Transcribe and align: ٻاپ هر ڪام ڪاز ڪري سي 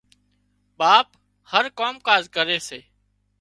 ٻاپ 0.79 1.07
هر 1.51 1.65
ڪام 1.79 1.93
ڪاز 2.07 2.23
ڪري 2.35 2.57
سي 2.67 2.79